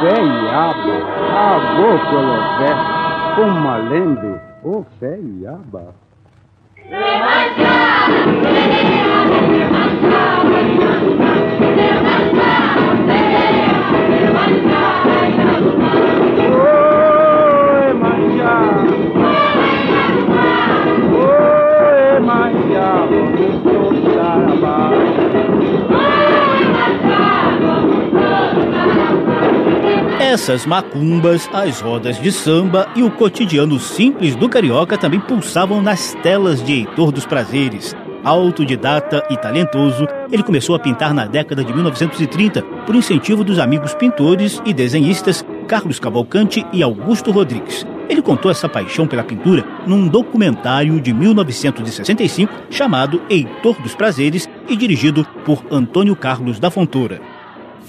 Feiaba, 0.00 0.96
agô 1.34 1.90
pelo 2.08 2.38
pé, 2.58 3.34
com 3.34 3.50
malembe, 3.50 4.40
ô 4.62 4.84
feiaba. 5.00 6.07
Oh, 6.90 6.94
my 18.00 19.17
Essas 30.48 30.64
macumbas, 30.64 31.46
as 31.52 31.82
rodas 31.82 32.18
de 32.18 32.32
samba 32.32 32.88
e 32.96 33.02
o 33.02 33.10
cotidiano 33.10 33.78
simples 33.78 34.34
do 34.34 34.48
carioca 34.48 34.96
também 34.96 35.20
pulsavam 35.20 35.82
nas 35.82 36.14
telas 36.22 36.64
de 36.64 36.72
Heitor 36.72 37.12
dos 37.12 37.26
Prazeres. 37.26 37.94
Autodidata 38.24 39.22
e 39.28 39.36
talentoso, 39.36 40.08
ele 40.32 40.42
começou 40.42 40.74
a 40.74 40.78
pintar 40.78 41.12
na 41.12 41.26
década 41.26 41.62
de 41.62 41.70
1930 41.70 42.62
por 42.86 42.96
incentivo 42.96 43.44
dos 43.44 43.58
amigos 43.58 43.94
pintores 43.94 44.58
e 44.64 44.72
desenhistas 44.72 45.44
Carlos 45.66 46.00
Cavalcante 46.00 46.64
e 46.72 46.82
Augusto 46.82 47.30
Rodrigues. 47.30 47.86
Ele 48.08 48.22
contou 48.22 48.50
essa 48.50 48.70
paixão 48.70 49.06
pela 49.06 49.24
pintura 49.24 49.62
num 49.86 50.08
documentário 50.08 50.98
de 50.98 51.12
1965 51.12 52.50
chamado 52.70 53.20
Heitor 53.28 53.78
dos 53.82 53.94
Prazeres 53.94 54.48
e 54.66 54.74
dirigido 54.74 55.26
por 55.44 55.62
Antônio 55.70 56.16
Carlos 56.16 56.58
da 56.58 56.70
Fontoura. 56.70 57.37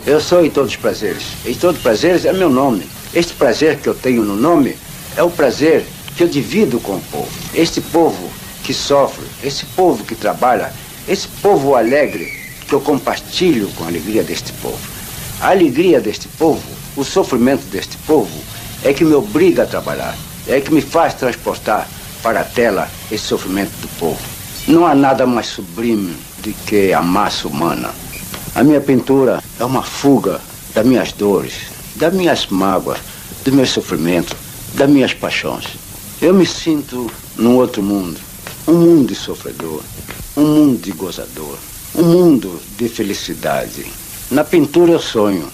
Eu 0.06 0.22
sou 0.22 0.42
Heitor 0.42 0.64
dos 0.64 0.78
Prazeres. 0.78 1.24
Heitor 1.46 1.74
dos 1.74 1.82
Prazeres 1.82 2.26
é 2.26 2.32
meu 2.32 2.50
nome. 2.50 2.90
Este 3.14 3.34
prazer 3.34 3.78
que 3.80 3.88
eu 3.88 3.94
tenho 3.94 4.24
no 4.24 4.36
nome 4.36 4.78
é 5.16 5.22
o 5.22 5.30
prazer 5.30 5.86
que 6.16 6.24
eu 6.24 6.28
divido 6.28 6.80
com 6.80 6.96
o 6.96 7.02
povo. 7.12 7.30
Este 7.54 7.82
povo 7.82 8.30
que 8.64 8.74
sofre, 8.74 9.26
esse 9.44 9.66
povo 9.66 10.06
que 10.06 10.16
trabalha, 10.16 10.72
esse 11.08 11.28
povo 11.28 11.76
alegre 11.76 12.32
que 12.68 12.74
eu 12.74 12.80
compartilho 12.80 13.68
com 13.72 13.84
a 13.84 13.88
alegria 13.88 14.24
deste 14.24 14.54
povo. 14.54 14.80
A 15.42 15.50
alegria 15.50 16.00
deste 16.00 16.28
povo, 16.30 16.64
o 16.96 17.04
sofrimento 17.04 17.66
deste 17.66 17.98
povo 17.98 18.40
é 18.84 18.94
que 18.94 19.04
me 19.04 19.14
obriga 19.14 19.64
a 19.64 19.68
trabalhar, 19.68 20.18
é 20.48 20.62
que 20.62 20.74
me 20.74 20.82
faz 20.82 21.14
transportar 21.14 21.88
para 22.24 22.40
a 22.40 22.46
tela 22.46 22.90
esse 23.12 23.26
sofrimento 23.26 23.72
do 23.82 23.88
povo. 24.00 24.20
Não 24.66 24.86
há 24.86 24.96
nada 24.96 25.28
mais 25.28 25.48
sublime 25.48 26.16
do 26.40 26.54
que 26.66 26.94
a 26.94 27.02
massa 27.02 27.48
humana. 27.48 27.90
A 28.60 28.64
minha 28.66 28.82
pintura 28.82 29.42
é 29.58 29.64
uma 29.64 29.82
fuga 29.82 30.42
das 30.76 30.86
minhas 30.86 31.14
dores, 31.14 31.54
das 31.96 32.14
minhas 32.14 32.46
mágoas, 32.48 33.00
do 33.46 33.54
meu 33.54 33.66
sofrimento, 33.66 34.36
das 34.74 34.90
minhas 34.90 35.14
paixões. 35.14 35.64
Eu 36.22 36.34
me 36.34 36.46
sinto 36.46 37.10
num 37.38 37.56
outro 37.56 37.82
mundo, 37.82 38.20
um 38.68 38.74
mundo 38.74 39.08
de 39.08 39.16
sofredor, 39.16 39.82
um 40.36 40.44
mundo 40.44 40.82
de 40.82 40.92
gozador, 40.92 41.58
um 41.96 42.04
mundo 42.04 42.60
de 42.78 42.90
felicidade. 42.90 43.86
Na 44.30 44.44
pintura 44.44 44.92
eu 44.92 45.00
sonho. 45.00 45.48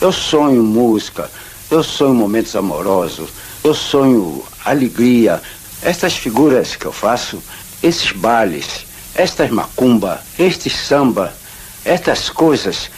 Eu 0.00 0.10
sonho 0.10 0.62
música, 0.62 1.30
eu 1.70 1.82
sonho 1.82 2.14
momentos 2.14 2.56
amorosos, 2.56 3.28
eu 3.62 3.74
sonho 3.74 4.42
alegria. 4.64 5.42
Estas 5.82 6.14
figuras 6.14 6.74
que 6.74 6.86
eu 6.86 6.92
faço, 6.92 7.38
esses 7.82 8.12
bailes, 8.12 8.86
estas 9.14 9.50
macumba, 9.50 10.22
estes 10.38 10.74
samba, 10.74 11.34
estas 11.86 12.28
coisas, 12.28 12.90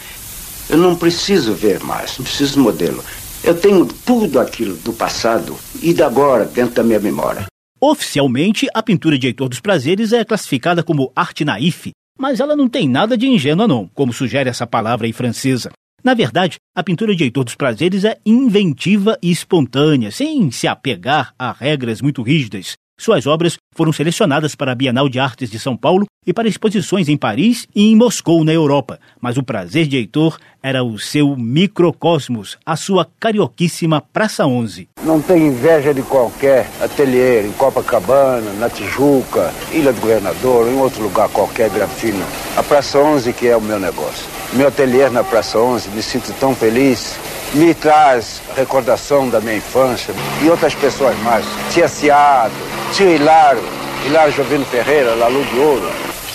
eu 0.69 0.79
não 0.79 0.97
preciso 0.97 1.53
ver 1.55 1.79
mais, 1.81 2.19
não 2.19 2.25
preciso 2.25 2.59
modelo. 2.61 3.05
Eu 3.45 3.55
tenho 3.55 3.87
tudo 3.87 4.41
aquilo 4.41 4.77
do 4.77 4.93
passado 4.93 5.57
e 5.83 5.93
da 5.93 6.07
agora 6.07 6.45
dentro 6.45 6.75
da 6.75 6.83
minha 6.83 6.99
memória. 6.99 7.47
Oficialmente, 7.81 8.67
a 8.75 8.83
pintura 8.83 9.19
de 9.19 9.29
Heitor 9.29 9.49
dos 9.49 9.61
Prazeres 9.61 10.13
é 10.13 10.25
classificada 10.25 10.83
como 10.83 11.13
arte 11.15 11.45
naif, 11.45 11.91
mas 12.19 12.41
ela 12.41 12.57
não 12.57 12.69
tem 12.69 12.89
nada 12.89 13.17
de 13.17 13.29
ingênua 13.29 13.69
não, 13.69 13.87
como 13.95 14.13
sugere 14.13 14.51
essa 14.51 14.67
palavra 14.67 15.07
aí 15.07 15.13
francesa. 15.13 15.71
Na 16.03 16.15
verdade, 16.15 16.57
a 16.75 16.83
pintura 16.83 17.15
de 17.15 17.25
Heitor 17.25 17.45
dos 17.45 17.55
Prazeres 17.55 18.05
é 18.05 18.19
inventiva 18.25 19.19
e 19.23 19.31
espontânea, 19.31 20.11
sem 20.11 20.51
se 20.51 20.67
apegar 20.67 21.33
a 21.39 21.53
regras 21.53 22.01
muito 22.01 22.23
rígidas. 22.23 22.75
Suas 23.01 23.29
obras 23.29 23.57
foram 23.77 23.93
selecionadas 23.93 24.57
para 24.57 24.73
a 24.73 24.75
Bienal 24.75 25.09
de 25.09 25.21
Artes 25.21 25.49
de 25.49 25.57
São 25.57 25.77
Paulo 25.77 26.05
e 26.27 26.33
para 26.33 26.49
exposições 26.49 27.09
em 27.09 27.17
Paris 27.17 27.65
e 27.73 27.93
em 27.93 27.95
Moscou, 27.95 28.43
na 28.43 28.53
Europa. 28.53 28.99
Mas 29.21 29.39
o 29.39 29.43
prazer 29.45 29.87
de 29.87 29.97
Heitor 29.97 30.37
era 30.61 30.83
o 30.83 30.99
seu 30.99 31.37
microcosmos, 31.37 32.59
a 32.67 32.75
sua 32.75 33.07
carioquíssima 33.21 34.03
Praça 34.13 34.45
11. 34.45 34.89
Não 35.05 35.23
tenho 35.23 35.47
inveja 35.47 35.95
de 35.95 36.03
qualquer 36.03 36.69
ateliê 36.83 37.47
em 37.47 37.53
Copacabana, 37.53 38.53
na 38.55 38.69
Tijuca, 38.69 39.55
Ilha 39.71 39.93
do 39.93 40.01
Governador, 40.01 40.67
em 40.67 40.77
outro 40.77 41.01
lugar 41.01 41.29
qualquer 41.29 41.71
grafino. 41.71 42.27
A 42.57 42.65
Praça 42.65 42.99
11 42.99 43.33
que 43.33 43.47
é 43.47 43.57
o 43.57 43.63
meu 43.63 43.79
negócio. 43.79 44.27
Meu 44.55 44.67
ateliê 44.67 45.09
na 45.09 45.23
Praça 45.23 45.57
11, 45.57 45.91
me 45.91 46.03
sinto 46.03 46.33
tão 46.41 46.53
feliz 46.53 47.17
me 47.55 47.75
traz 47.75 48.43
recordação 48.57 49.29
da 49.29 49.41
minha 49.41 49.57
infância 49.57 50.15
e 50.43 50.51
outras 50.51 50.75
pessoas 50.75 51.17
mais. 51.21 51.45
Tia 51.73 51.89
Ciado, 51.89 52.53
tio 52.93 53.11
Hilário, 53.11 53.63
Hilário 54.05 54.33
Jovino 54.33 54.65
Ferreira, 54.67 55.15
Lalu 55.15 55.45
de 55.45 55.59
Ouro. 55.59 55.91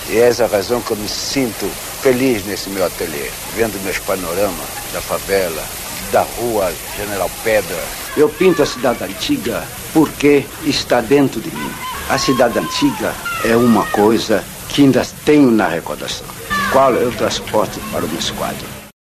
E 0.10 0.18
é 0.18 0.28
essa 0.28 0.46
a 0.46 0.48
razão 0.48 0.82
que 0.82 0.92
eu 0.92 0.98
me 0.98 1.08
sinto 1.08 1.70
feliz 2.02 2.46
nesse 2.46 2.70
meu 2.70 2.86
ateliê, 2.86 3.30
vendo 3.56 3.82
meus 3.84 3.98
panoramas 4.00 4.68
da 4.92 5.02
favela, 5.02 5.64
da 6.12 6.22
rua 6.38 6.72
General 6.98 7.30
Pedra. 7.44 7.84
Eu 8.18 8.28
pinto 8.30 8.62
a 8.62 8.66
cidade 8.66 9.04
antiga 9.04 9.64
porque 9.94 10.44
está 10.66 11.00
dentro 11.00 11.40
de 11.40 11.50
mim. 11.56 11.72
A 12.10 12.18
cidade 12.18 12.60
antiga 12.60 13.14
é 13.46 13.56
uma 13.56 13.86
coisa 13.88 14.44
que 14.68 14.84
ainda 14.84 15.06
tenho 15.26 15.50
na 15.50 15.68
recordação, 15.68 16.28
qual 16.72 16.94
eu 16.94 17.12
transporto 17.14 17.80
para 17.92 18.04
o 18.04 18.10
meu 18.10 18.36
quadro. 18.36 18.73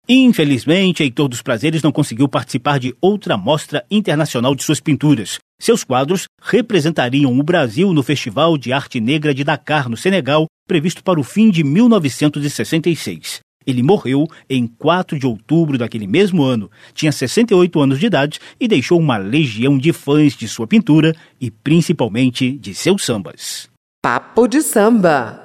Infelizmente, 0.08 1.02
Heitor 1.02 1.26
dos 1.26 1.42
Prazeres 1.42 1.82
não 1.82 1.90
conseguiu 1.90 2.28
participar 2.28 2.78
de 2.78 2.94
outra 3.00 3.36
mostra 3.36 3.84
internacional 3.90 4.54
de 4.54 4.62
suas 4.62 4.78
pinturas. 4.78 5.38
Seus 5.60 5.82
quadros 5.82 6.26
representariam 6.40 7.36
o 7.36 7.42
Brasil 7.42 7.92
no 7.92 8.04
Festival 8.04 8.56
de 8.56 8.72
Arte 8.72 9.00
Negra 9.00 9.34
de 9.34 9.42
Dakar, 9.42 9.88
no 9.88 9.96
Senegal, 9.96 10.46
previsto 10.68 11.02
para 11.02 11.18
o 11.18 11.24
fim 11.24 11.50
de 11.50 11.64
1966. 11.64 13.40
Ele 13.66 13.82
morreu 13.82 14.28
em 14.48 14.64
4 14.64 15.18
de 15.18 15.26
outubro 15.26 15.76
daquele 15.76 16.06
mesmo 16.06 16.44
ano. 16.44 16.70
Tinha 16.94 17.10
68 17.10 17.80
anos 17.80 17.98
de 17.98 18.06
idade 18.06 18.38
e 18.60 18.68
deixou 18.68 19.00
uma 19.00 19.16
legião 19.16 19.76
de 19.76 19.92
fãs 19.92 20.36
de 20.36 20.46
sua 20.46 20.68
pintura 20.68 21.16
e 21.40 21.50
principalmente 21.50 22.52
de 22.52 22.72
seus 22.74 23.04
sambas. 23.04 23.68
Papo 24.00 24.46
de 24.46 24.62
samba. 24.62 25.42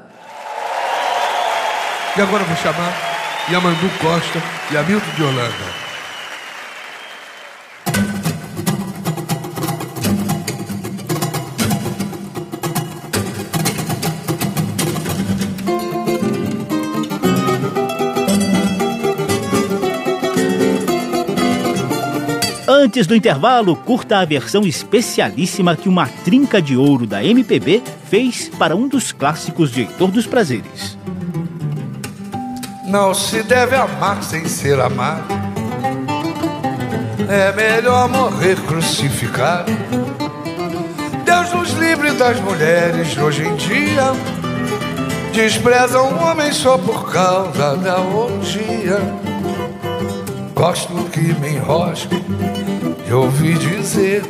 E 2.16 2.22
agora 2.22 2.44
eu 2.44 2.48
vou 2.48 2.58
chamar 2.58 3.11
Yamandu 3.52 3.90
Costa 4.00 4.42
e 4.72 4.78
Hamilton 4.78 5.12
de 5.18 5.24
Holanda. 5.24 5.82
Antes 22.70 23.06
do 23.06 23.14
intervalo, 23.14 23.76
curta 23.76 24.20
a 24.20 24.26
versão 24.26 24.62
especialíssima 24.66 25.76
que 25.76 25.90
uma 25.90 26.08
trinca 26.08 26.62
de 26.62 26.78
ouro 26.78 27.06
da 27.06 27.22
MPB 27.22 27.84
fez 28.06 28.48
para 28.48 28.78
um 28.78 28.88
dos 28.88 29.12
clássicos 29.12 29.74
de 29.74 29.82
Heitor 29.82 30.10
dos 30.10 30.26
Prazeres. 30.26 30.98
Não 32.92 33.14
se 33.14 33.42
deve 33.42 33.74
amar 33.74 34.22
sem 34.22 34.46
ser 34.50 34.78
amado. 34.78 35.24
É 37.30 37.54
melhor 37.54 38.10
morrer 38.10 38.58
crucificado. 38.68 39.72
Deus 41.24 41.54
nos 41.54 41.70
livre 41.80 42.12
das 42.12 42.38
mulheres 42.42 43.18
hoje 43.18 43.48
em 43.48 43.56
dia. 43.56 44.12
Desprezam 45.32 46.12
o 46.12 46.22
homem 46.22 46.52
só 46.52 46.78
por 46.78 47.10
causa 47.10 47.78
da 47.78 47.98
orgia. 47.98 49.00
Gosto 50.54 50.94
que 51.14 51.34
me 51.36 51.56
enrosco 51.56 52.14
de 53.06 53.14
ouvir 53.14 53.58
dizer 53.58 54.22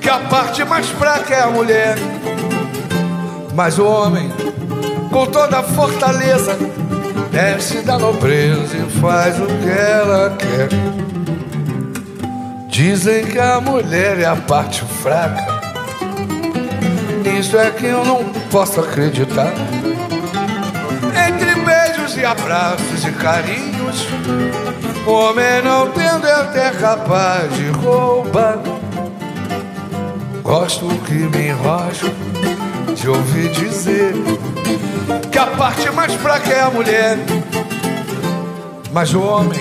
que 0.00 0.08
a 0.08 0.20
parte 0.20 0.64
mais 0.64 0.88
fraca 0.88 1.34
é 1.34 1.42
a 1.42 1.50
mulher. 1.50 1.96
Mas 3.56 3.76
o 3.76 3.84
homem, 3.84 4.30
com 5.10 5.26
toda 5.26 5.58
a 5.58 5.62
fortaleza, 5.64 6.56
desce 7.30 7.82
da 7.82 7.98
nobreza 7.98 8.76
e 8.76 9.00
faz 9.00 9.38
o 9.38 9.46
que 9.46 9.68
ela 9.68 10.36
quer. 10.36 10.68
Dizem 12.68 13.26
que 13.26 13.38
a 13.38 13.60
mulher 13.60 14.18
é 14.20 14.26
a 14.26 14.36
parte 14.36 14.84
fraca. 15.02 15.60
Nisso 17.24 17.56
é 17.58 17.70
que 17.70 17.86
eu 17.86 18.04
não 18.04 18.24
posso 18.50 18.80
acreditar. 18.80 19.52
Entre 21.28 21.54
beijos 21.60 22.16
e 22.16 22.24
abraços 22.24 23.04
e 23.04 23.12
carinhos, 23.12 24.06
o 25.06 25.10
homem 25.10 25.62
não 25.62 25.90
tendo 25.90 26.26
é 26.26 26.32
até 26.32 26.70
capaz 26.70 27.52
de 27.54 27.68
roubar. 27.70 28.58
Gosto 30.42 30.88
que 31.06 31.12
me 31.12 31.48
enrosco 31.48 32.10
de 32.94 33.08
ouvir 33.08 33.50
dizer 33.50 34.14
que 35.30 35.38
a 35.38 35.46
parte 35.46 35.90
mais 35.90 36.14
fraca 36.14 36.50
é 36.50 36.60
a 36.60 36.70
mulher. 36.70 37.18
Mas 38.92 39.14
o 39.14 39.20
homem, 39.20 39.60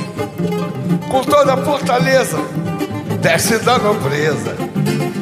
com 1.10 1.24
toda 1.24 1.54
a 1.54 1.58
fortaleza, 1.58 2.38
desce 3.22 3.60
da 3.60 3.78
nobreza 3.78 4.56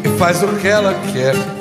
e 0.03 0.17
faz 0.17 0.41
o 0.43 0.47
que 0.47 0.67
ela 0.67 0.93
quer. 1.11 1.56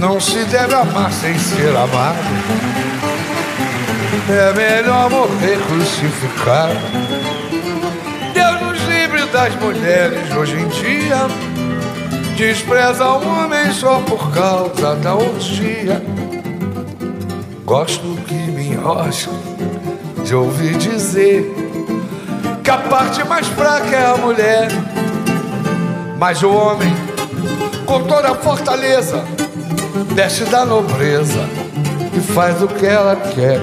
Não 0.00 0.18
se 0.18 0.42
deve 0.46 0.74
amar 0.74 1.12
sem 1.12 1.38
ser 1.38 1.76
amado. 1.76 2.16
É 4.30 4.52
melhor 4.54 5.10
morrer 5.10 5.58
crucificado. 5.66 6.80
Deus 8.32 8.60
nos 8.62 8.88
livre 8.88 9.26
das 9.26 9.54
mulheres 9.56 10.34
hoje 10.34 10.56
em 10.56 10.68
dia. 10.68 11.18
Despreza 12.34 13.10
o 13.10 13.28
homem 13.28 13.70
só 13.74 14.00
por 14.00 14.32
causa 14.32 14.96
da 14.96 15.14
orgia. 15.14 16.02
Gosto 17.66 18.16
que 18.26 18.32
me 18.32 18.68
enrosco 18.68 19.34
de 20.24 20.34
ouvir 20.34 20.78
dizer 20.78 21.44
que 22.64 22.70
a 22.70 22.78
parte 22.78 23.22
mais 23.24 23.46
fraca 23.48 23.94
é 23.94 24.06
a 24.06 24.16
mulher. 24.16 24.68
Mas 26.18 26.42
o 26.42 26.50
homem, 26.50 26.90
com 27.84 28.02
toda 28.04 28.30
a 28.30 28.34
fortaleza, 28.34 29.22
desce 30.14 30.44
da 30.44 30.64
nobreza 30.64 31.48
e 32.16 32.20
faz 32.20 32.62
o 32.62 32.68
que 32.68 32.86
ela 32.86 33.16
quer. 33.16 33.60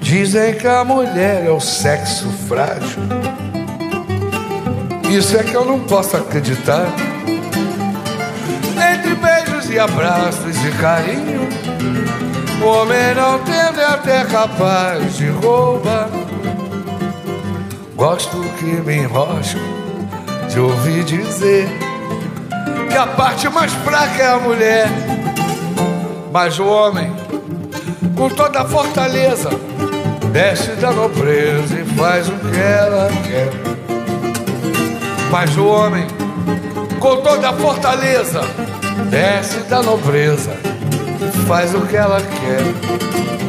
Dizem 0.00 0.54
que 0.54 0.66
a 0.66 0.84
mulher 0.84 1.46
é 1.46 1.50
o 1.50 1.60
sexo 1.60 2.28
frágil. 2.48 3.02
Isso 5.10 5.36
é 5.36 5.42
que 5.42 5.54
eu 5.54 5.64
não 5.64 5.80
posso 5.80 6.16
acreditar. 6.16 6.86
Entre 8.92 9.14
beijos 9.14 9.70
e 9.70 9.78
abraços 9.78 10.56
e 10.64 10.70
carinho, 10.72 11.48
o 12.62 12.66
homem 12.66 13.14
não 13.14 13.38
tende 13.40 13.80
é 13.80 13.84
até 13.84 14.24
capaz 14.24 15.16
de 15.16 15.28
roubar. 15.28 16.08
Gosto 17.94 18.38
que 18.58 18.64
me 18.64 18.96
enrosco 18.96 19.60
de 20.48 20.60
ouvir 20.60 21.04
dizer 21.04 21.91
que 22.92 22.98
a 22.98 23.06
parte 23.06 23.48
mais 23.48 23.72
fraca 23.72 24.22
é 24.22 24.28
a 24.28 24.38
mulher. 24.38 24.86
Mas 26.30 26.58
o 26.58 26.66
homem, 26.66 27.10
com 28.14 28.28
toda 28.28 28.60
a 28.60 28.64
fortaleza, 28.66 29.48
desce 30.30 30.72
da 30.72 30.92
nobreza 30.92 31.80
e 31.80 31.84
faz 31.96 32.28
o 32.28 32.32
que 32.32 32.60
ela 32.60 33.08
quer. 33.26 33.50
Mas 35.30 35.56
o 35.56 35.66
homem, 35.66 36.06
com 37.00 37.16
toda 37.22 37.48
a 37.48 37.52
fortaleza, 37.54 38.42
desce 39.08 39.60
da 39.70 39.82
nobreza 39.82 40.54
e 40.62 41.46
faz 41.46 41.74
o 41.74 41.80
que 41.86 41.96
ela 41.96 42.20
quer. 42.20 43.41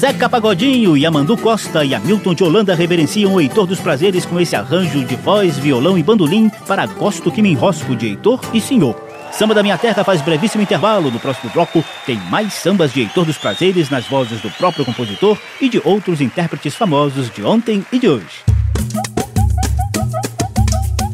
Zeca 0.00 0.30
Pagodinho, 0.30 0.96
Yamandu 0.96 1.36
Costa 1.36 1.84
e 1.84 1.94
Hamilton 1.94 2.34
de 2.34 2.42
Holanda 2.42 2.74
reverenciam 2.74 3.34
o 3.34 3.40
Heitor 3.40 3.66
dos 3.66 3.80
Prazeres 3.80 4.24
com 4.24 4.40
esse 4.40 4.56
arranjo 4.56 5.04
de 5.04 5.14
voz, 5.14 5.58
violão 5.58 5.98
e 5.98 6.02
bandolim 6.02 6.50
para 6.66 6.86
Gosto 6.86 7.30
que 7.30 7.42
me 7.42 7.50
enrosco 7.50 7.94
de 7.94 8.06
Heitor 8.06 8.40
e 8.54 8.62
Senhor. 8.62 8.98
Samba 9.30 9.52
da 9.52 9.62
Minha 9.62 9.76
Terra 9.76 10.02
faz 10.02 10.22
brevíssimo 10.22 10.62
intervalo. 10.62 11.10
No 11.10 11.20
próximo 11.20 11.52
bloco 11.52 11.84
tem 12.06 12.16
mais 12.30 12.54
sambas 12.54 12.94
de 12.94 13.00
Heitor 13.00 13.26
dos 13.26 13.36
Prazeres 13.36 13.90
nas 13.90 14.06
vozes 14.06 14.40
do 14.40 14.50
próprio 14.52 14.86
compositor 14.86 15.36
e 15.60 15.68
de 15.68 15.82
outros 15.84 16.22
intérpretes 16.22 16.74
famosos 16.74 17.30
de 17.30 17.44
ontem 17.44 17.84
e 17.92 17.98
de 17.98 18.08
hoje. 18.08 18.42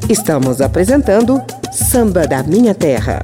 Estamos 0.08 0.60
apresentando 0.60 1.42
Samba 1.72 2.24
da 2.24 2.40
Minha 2.44 2.72
Terra. 2.72 3.20